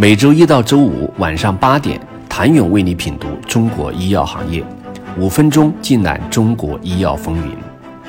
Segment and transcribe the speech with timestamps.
[0.00, 4.64] 每周一到周五晚上八点，谭勇为你品读中国医药行业，
[5.18, 7.56] 五分钟尽览中国医药风云。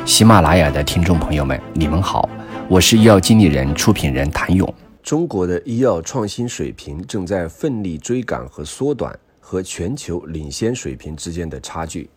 [0.05, 2.29] 喜马拉雅的听众朋友们，你们好，
[2.67, 4.71] 我是医药经理人、出品人谭勇。
[5.01, 12.07] 中国的医药创新水平正在奋力追赶和缩短和全球领先水平之间的差距。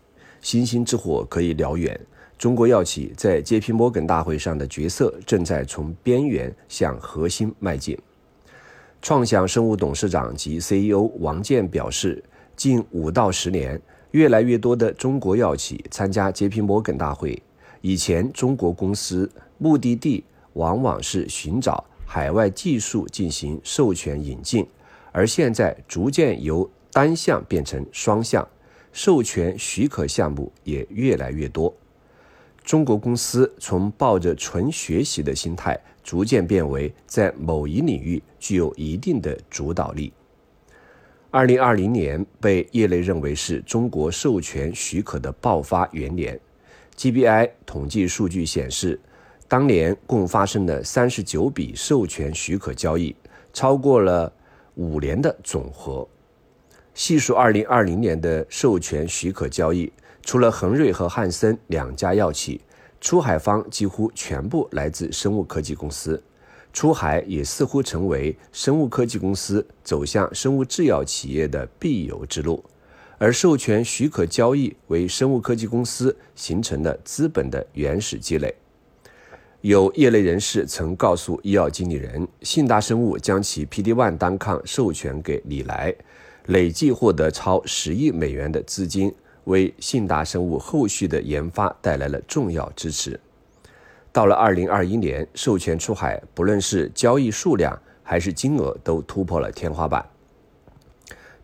[0.43, 1.99] 星星之火可以燎原，
[2.37, 7.99] 中国药企在 JPMorgan 大会上的角色正在从边缘向核心迈进。
[9.03, 12.23] 创想生物董事长及 CEO 王健表示，
[12.55, 16.61] 近五到十年，越来越多的中国药企参加 J.P.
[16.61, 17.43] 摩根大会。
[17.81, 24.65] 以前，中国公司目的地往往是寻找海外技术进行授权引进，
[25.11, 28.47] 而现在逐渐由单向变成双向。
[28.93, 31.75] 授权许可项目也越来越多，
[32.65, 40.13] 中国公司从抱着纯学习的心态，逐渐变为在某一领域具有一定的主导力。
[41.31, 46.39] 二零二零年被业内认为是中国授权许可的爆发元年。
[46.97, 49.01] GBI 统计数据显示，
[49.49, 53.17] 当年共发生了三十九笔授权许可交易，
[53.53, 54.33] 超过了
[54.75, 56.07] 五年的总和。
[56.95, 59.91] 细数二零二零年的授权许可交易，
[60.23, 62.61] 除了恒瑞和汉森两家药企，
[63.01, 66.23] 出海方几乎全部来自生物科技公司。
[66.73, 72.63] 出海也似乎成为生物科技公司走向生物制药企业的必由之路。
[73.19, 78.55] 而授权许可交易为生物科技公司形成了资本的原始积累。
[79.61, 85.95] 有业内人士曾告诉医药经理人，信达生物将其 PD-1 单抗授权给李来。
[86.47, 93.21] 累计获得超十亿美元的资金，为信达生物后续的研发带来了重要支持。
[94.13, 100.05] 到了二零二一年，授权出海，不论是交易数量还是金额，都突破了天花板，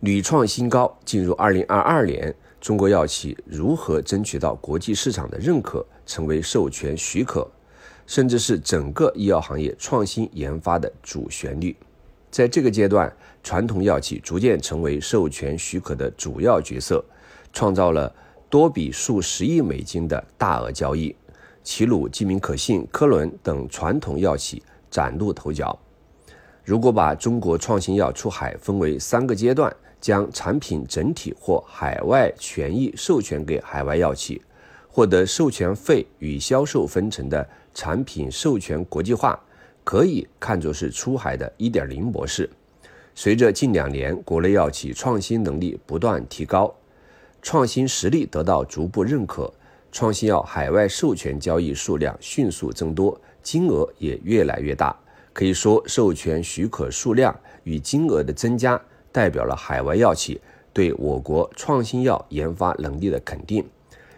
[0.00, 0.98] 屡创新高。
[1.04, 7.50] 进入二零二二年，中国药企如何争取到国际市场的认可，成为授权许可，
[8.06, 11.74] 甚至是整个医药行业创新研发的主旋律。
[12.30, 13.10] 在这个阶段，
[13.42, 17.04] 传统药企逐渐成为授权许可的主要角色，
[17.52, 18.14] 创造了
[18.50, 21.14] 多笔数十亿美金的大额交易。
[21.64, 25.78] 齐鲁、基明可信、科伦等传统药企崭露头角。
[26.64, 34.40] 如果把中国创新药出海分为三个阶段，将产品整体或海外权益授权给海外药企，
[34.88, 39.38] 获得授权费与销售分成的产品授权国际化。
[39.88, 42.50] 可以看作是出海的一点零模式。
[43.14, 46.74] 随着近两年国内药企创新能力不断提高，
[47.40, 49.50] 创新实力得到逐步认可，
[49.90, 54.94] 创新药海外授权交易数量迅速增多，金额也越来越大。
[55.32, 57.34] 可以说，授权许可数量
[57.64, 58.78] 与金额的增加，
[59.10, 60.38] 代表了海外药企
[60.74, 63.66] 对我国创新药研发能力的肯定，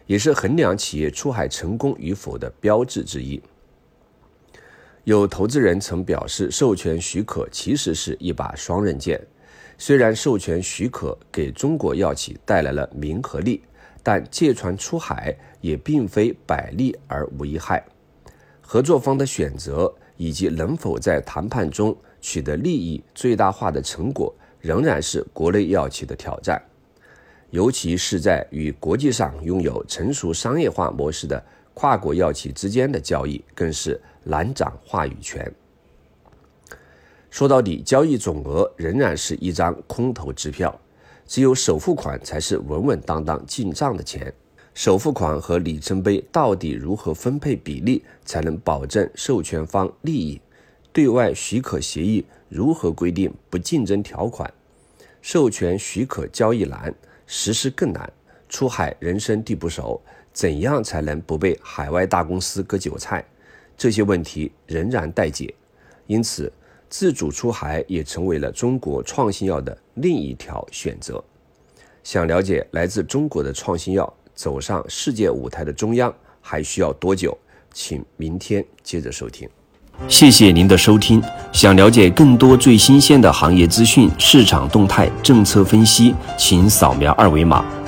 [0.08, 3.40] 也是衡量企业出海成功与否的标志之一。
[5.04, 9.20] 有投资人曾表示，授权许可其实是一把双刃剑。
[9.78, 13.62] 虽然授权许可给中国药企带来了名和利，
[14.02, 17.82] 但借船出海也并非百利而无一害。
[18.60, 26.62] 合作方的选择以及能否在谈判中取得利益最大化的成果，仍然是国内药企的挑战。
[27.48, 31.42] 尤其是在与国际上拥有成熟商业化模式的
[31.80, 33.98] 跨国药企之间的交易，更是。
[34.22, 35.50] 难掌话语权。
[37.30, 40.78] 说到底，交易总额仍然是一张空头支票，
[41.24, 44.30] 只有首付款才是稳稳当当进账的钱。
[44.74, 50.38] 首付款和里程碑到底如何分配比例，才能保证授权方利益？
[50.92, 54.52] 对外许可协议如何规定不竞争条款？
[55.22, 56.94] 授权许可交易难，
[57.26, 58.12] 实施更难。
[58.50, 60.02] 出海人生地不熟，
[60.32, 63.24] 怎样才能不被海外大公司割韭菜？
[63.76, 65.54] 这些问题仍然待解，
[66.06, 66.52] 因此
[66.88, 71.22] 自主出海也成为了中国创新药的另一条选择。
[72.02, 77.36] 想了解来自中国的创新药走上世界舞台的中央还需要多久？
[77.72, 79.48] 请明天接着收听。
[80.08, 81.22] 谢谢您的收听。
[81.52, 87.64] 想了解更多最新鲜的行业资讯、市场动态、政策分析，请扫描二维码